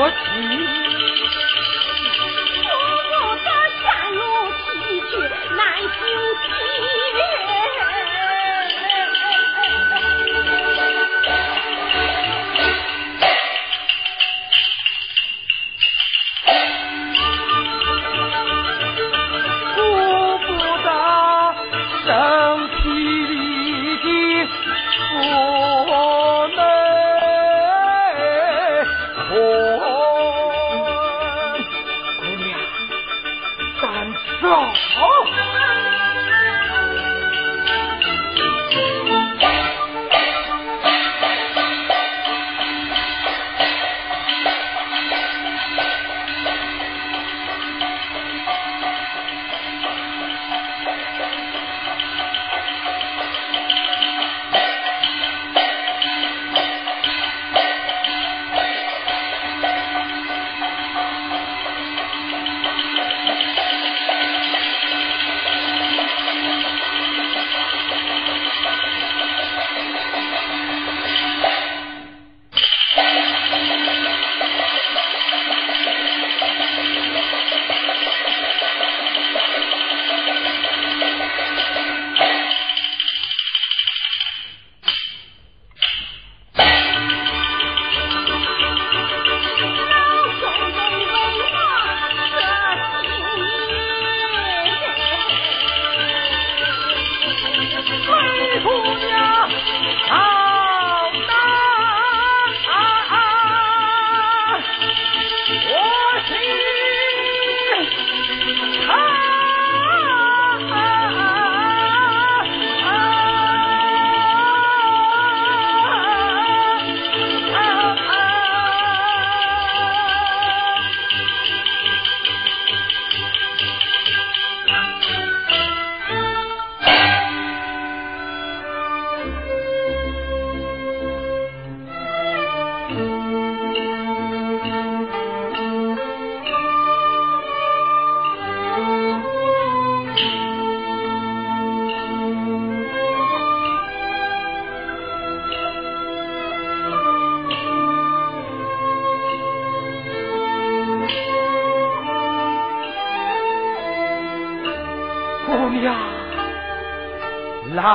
[0.00, 0.79] 不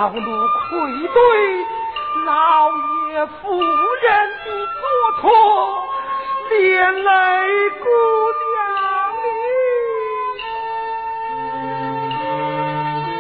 [0.06, 0.12] 弃。
[0.12, 0.70] 老奴愧
[1.08, 1.18] 对
[2.26, 2.30] 老
[3.10, 4.08] 爷夫人
[4.46, 4.82] 的做
[5.20, 5.24] 错，
[6.52, 6.54] 连
[7.04, 7.10] 累
[7.80, 7.86] 姑
[8.52, 8.54] 娘
[9.24, 9.26] 你。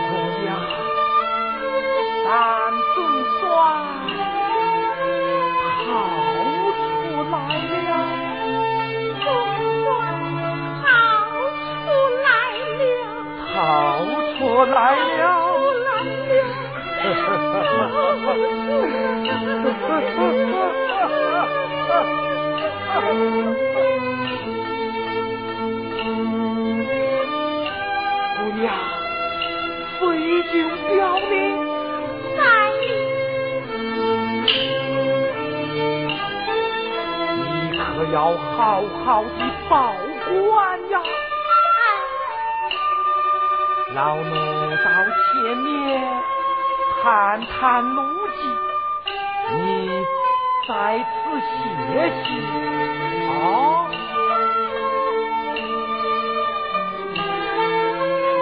[0.09, 0.13] 姑
[0.43, 0.45] 娘，
[2.23, 2.29] 咱
[2.93, 2.97] 总
[3.39, 3.41] 算
[5.85, 5.87] 逃
[6.77, 6.85] 出
[7.31, 7.33] 来
[7.87, 7.89] 了，
[13.55, 13.55] 逃
[14.37, 14.77] 出来
[15.17, 15.44] 了。
[28.35, 28.63] 姑娘，
[29.99, 30.03] 飞
[30.51, 30.53] 就
[30.87, 30.93] 表
[31.29, 31.33] 明
[32.37, 32.39] 在
[37.37, 37.43] 你
[37.77, 37.83] 可
[38.13, 38.55] 要好
[39.03, 39.29] 好的
[39.69, 39.73] 保
[40.27, 40.31] 管
[40.91, 40.95] 呀！
[43.95, 44.29] 老奴
[44.83, 44.85] 到
[45.31, 46.34] 前面。
[47.05, 48.41] 探探路迹，
[49.53, 49.61] 你
[50.67, 52.25] 在此歇息
[53.29, 53.31] 啊！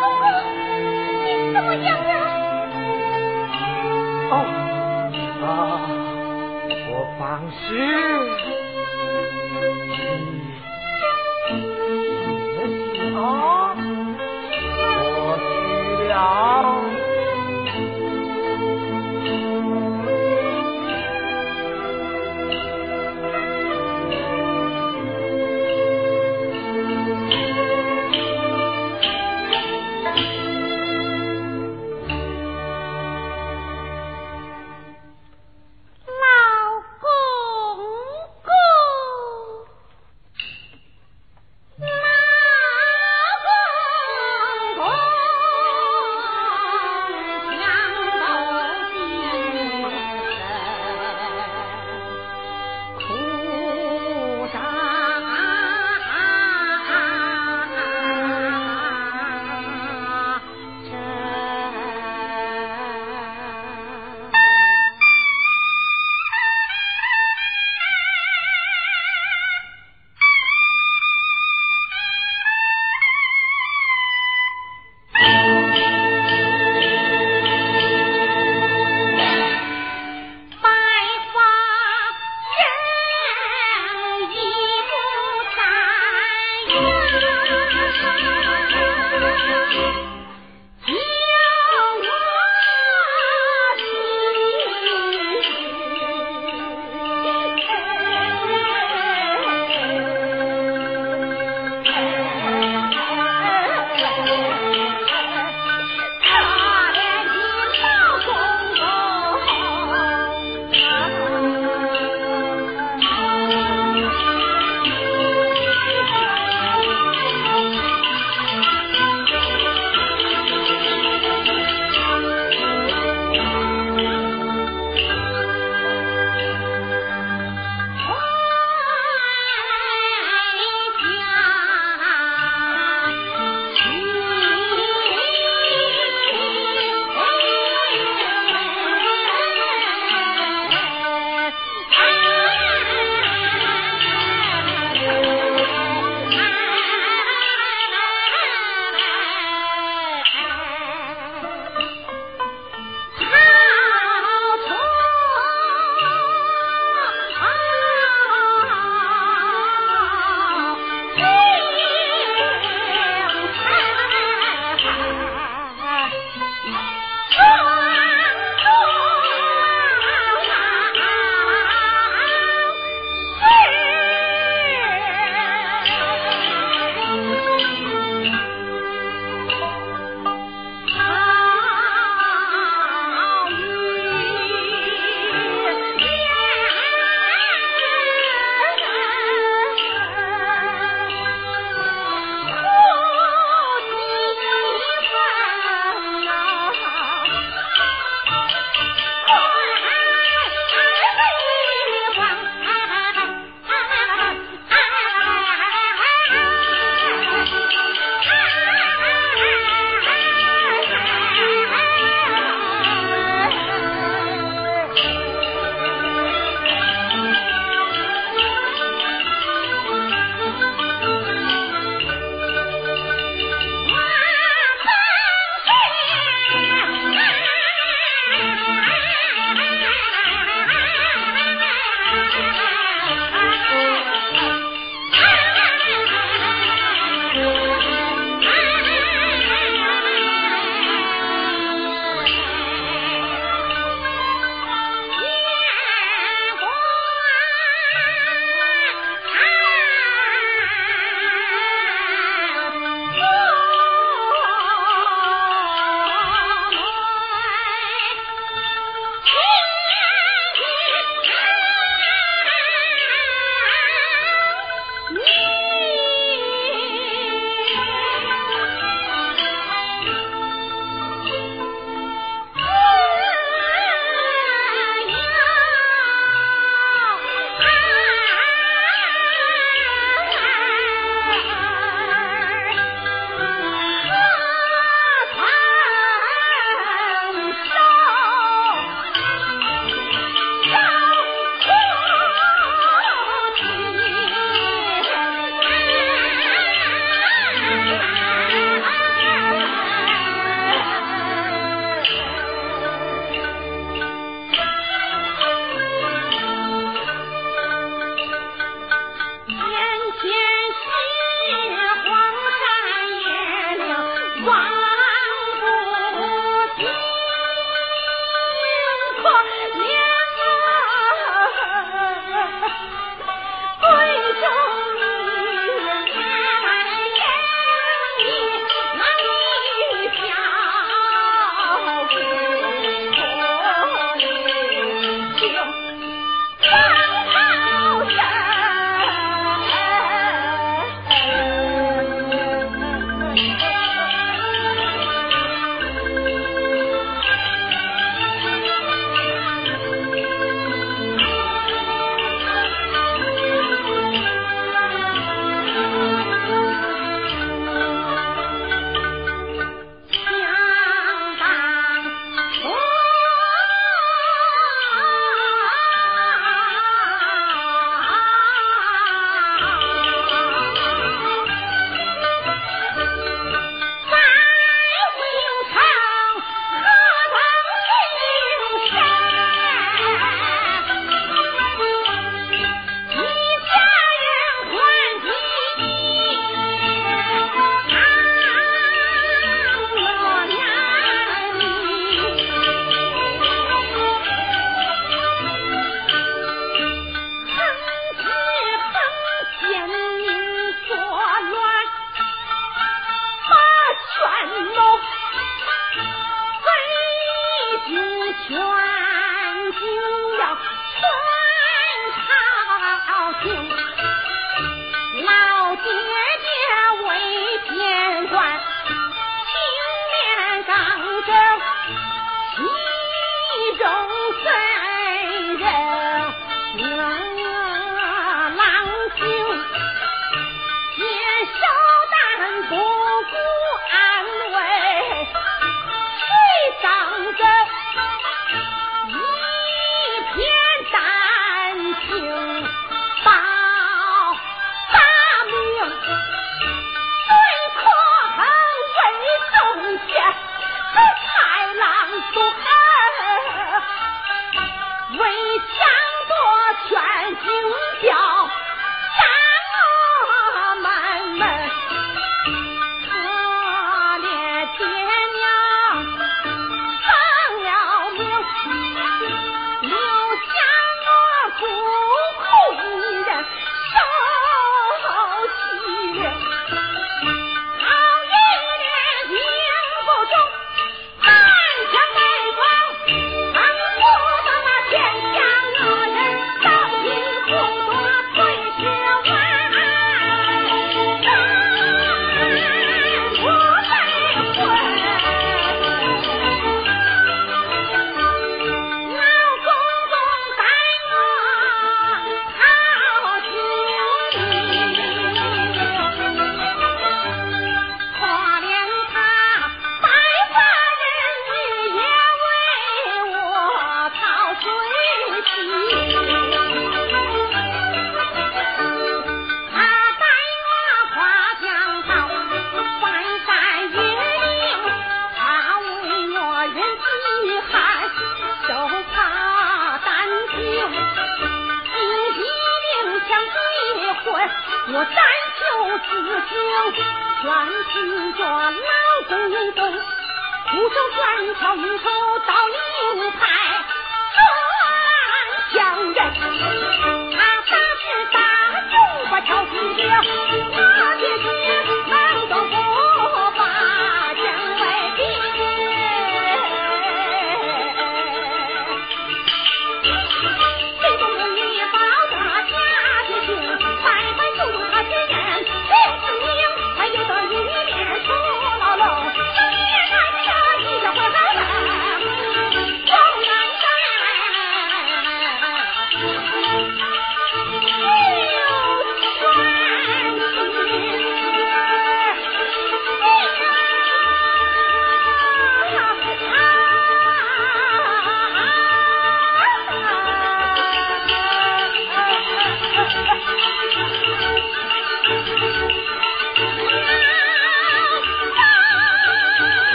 [0.00, 0.24] 公公，
[1.22, 2.10] 你怎么样了？
[4.30, 4.34] 哦，
[5.44, 5.44] 啊，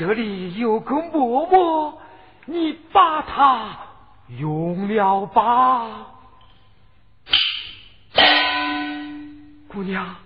[0.00, 2.00] 这里有个馍馍，
[2.46, 3.76] 你把它
[4.38, 6.06] 用了吧，
[9.68, 10.16] 姑娘，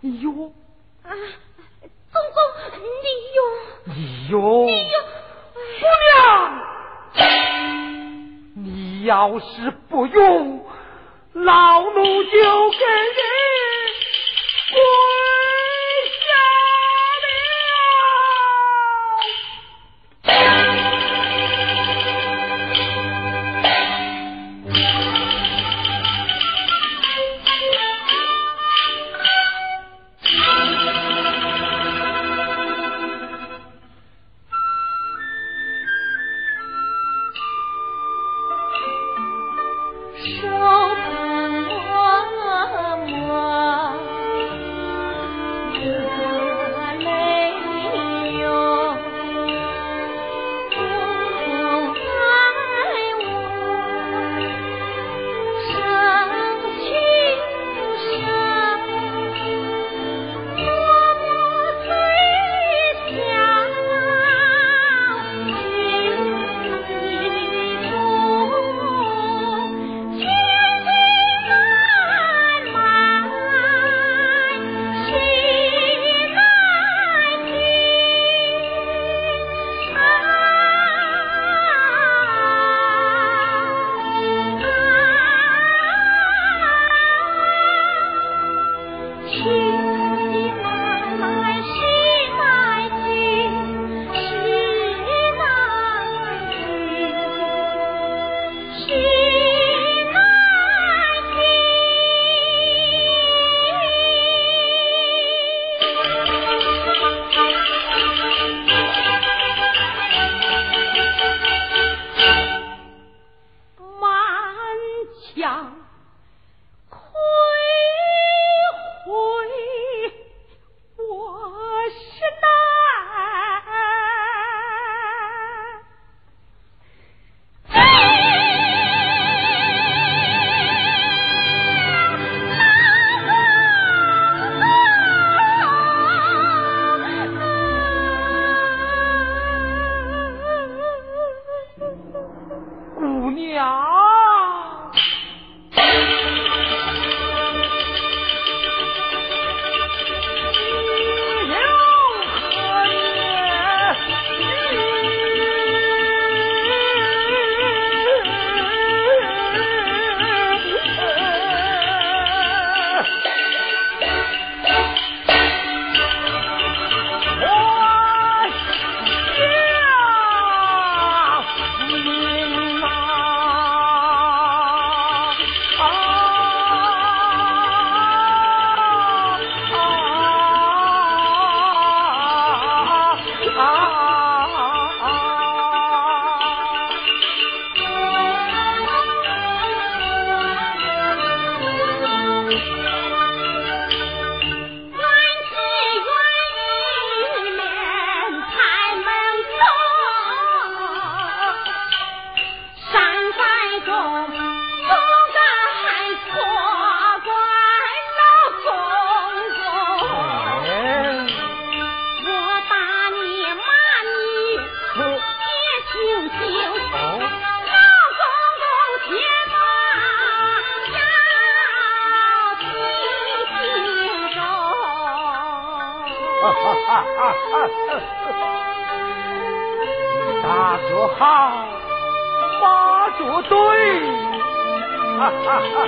[0.00, 0.54] 你用？
[1.02, 2.40] 啊，公公，
[2.78, 3.96] 你用？
[3.96, 4.68] 你用？
[4.68, 4.96] 你用？
[5.80, 5.80] 姑
[6.14, 6.62] 娘，
[8.54, 10.64] 你要是不用，
[11.32, 12.30] 老奴就
[12.70, 12.78] 给
[13.16, 13.20] 你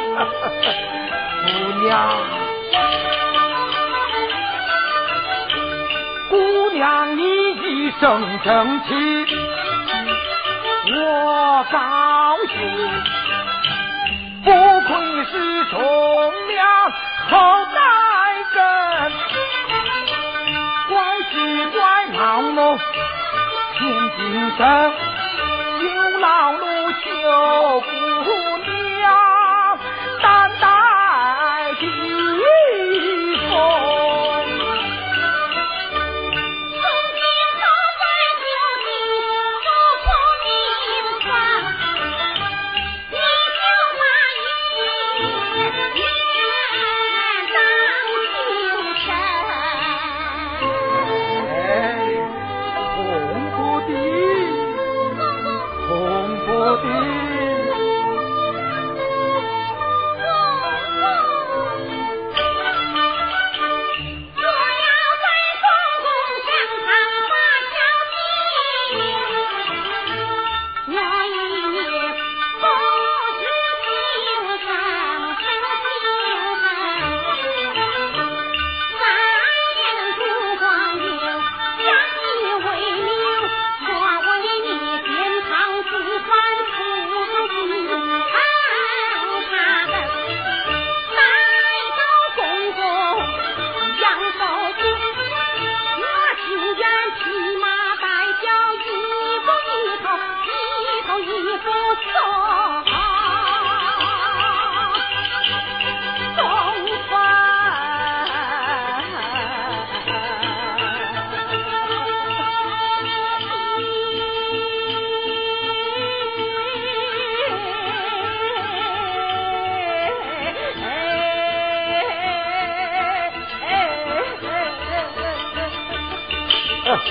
[0.01, 1.93] 姑娘，
[6.31, 8.89] 姑娘你一声正气，
[10.95, 11.79] 我高
[12.49, 12.57] 兴，
[14.45, 14.49] 不
[14.89, 14.91] 愧
[15.25, 15.79] 是忠
[16.49, 16.59] 良
[17.29, 17.33] 后
[17.75, 17.79] 代
[18.55, 18.59] 根，
[20.89, 20.93] 怪
[21.31, 21.33] 奇
[21.73, 21.79] 怪
[22.19, 22.59] 老奴。
[23.79, 23.79] 天
[24.17, 24.19] 津
[24.57, 24.61] 生，
[25.81, 25.85] 有
[26.19, 27.05] 老奴求
[56.83, 57.30] 姑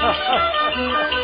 [0.02, 1.19] ハハハハ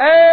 [0.00, 0.29] 把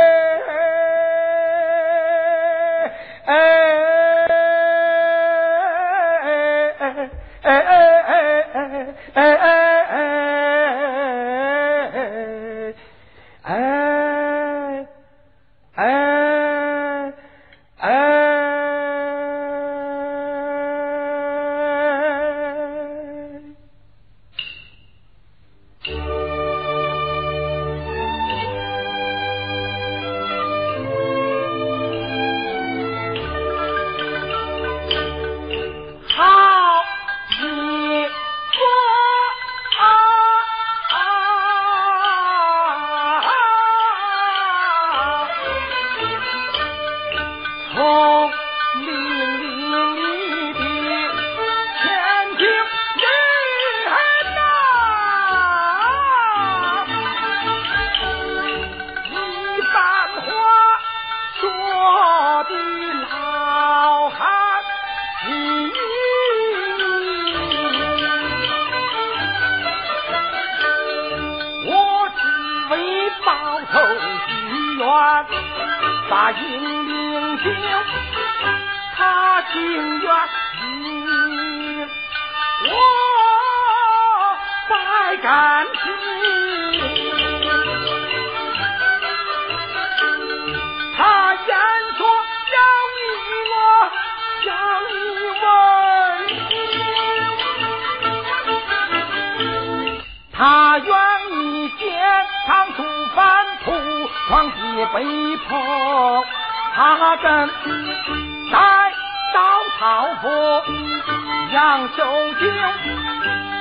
[112.18, 112.50] 杨秀清，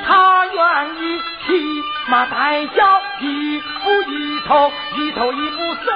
[0.06, 0.62] 他愿
[0.96, 5.92] 意骑马带脚，一步一头，一头一步守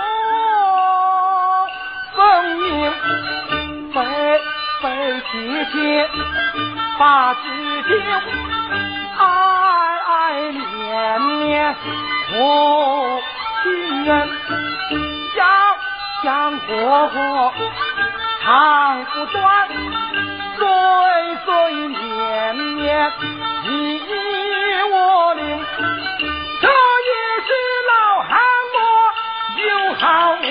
[2.17, 2.93] 分明，
[3.95, 3.99] 悲
[4.83, 6.09] 悲切切
[6.99, 7.41] 把知
[7.87, 7.91] 情，
[9.19, 9.23] 爱
[10.07, 10.11] 爱
[10.51, 11.77] 恋恋
[12.35, 12.39] 我。
[13.63, 13.71] 情
[14.07, 14.11] 人
[15.37, 15.45] 要
[16.23, 17.53] 想活活
[18.43, 19.69] 长不断，
[20.57, 20.65] 岁
[21.45, 23.13] 岁年年
[23.65, 24.01] 你
[24.91, 25.45] 我灵，
[26.61, 27.13] 这也
[27.47, 27.49] 是
[27.91, 28.31] 老汉
[28.75, 28.79] 我
[29.61, 30.49] 有好名。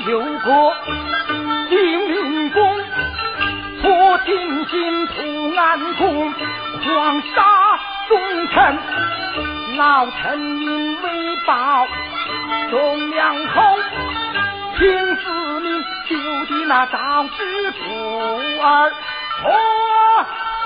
[0.00, 0.74] 朝里有个
[1.68, 2.60] 金陵公，
[3.82, 8.78] 托金心图安公，狂杀忠臣，
[9.76, 11.86] 老臣因为报
[12.70, 13.78] 忠良厚，
[14.78, 17.78] 听子民救的那赵知府
[18.62, 18.92] 儿，
[19.44, 19.48] 我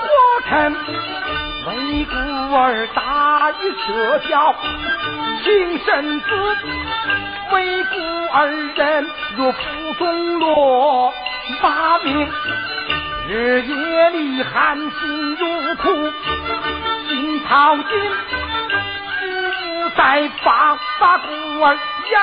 [0.01, 0.07] 火
[0.49, 0.75] 臣。
[1.65, 2.15] 为孤
[2.55, 4.55] 儿打一舍掉
[5.43, 6.27] 情身子，
[7.55, 7.95] 为孤
[8.33, 9.59] 儿人若负
[9.97, 11.13] 重落
[11.61, 12.29] 把命，
[13.29, 16.11] 日夜里含辛茹苦
[17.07, 17.83] 心操心，
[19.09, 21.79] 只不再放把孤儿
[22.11, 22.21] 养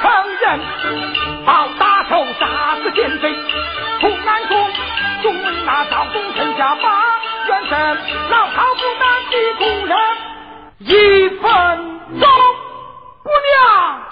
[0.00, 0.08] 成
[0.42, 0.60] 人，
[1.44, 3.34] 报大仇杀死奸贼，
[4.00, 4.70] 图安公，
[5.22, 7.02] 终为那赵公臣下马。
[7.48, 7.98] 冤神，
[8.30, 9.96] 老好不当的故人，
[10.78, 11.48] 一分
[12.20, 12.28] 钟，
[13.24, 14.09] 姑娘。